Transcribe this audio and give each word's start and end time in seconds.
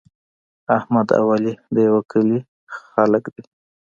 احمد 0.77 1.07
او 1.19 1.25
علي 1.35 1.53
د 1.73 1.77
یوه 1.87 2.01
کلي 2.11 2.39
خلک 2.91 3.23
دي. 3.35 3.43